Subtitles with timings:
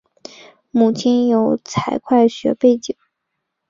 [0.71, 2.97] 母亲有财会学背景。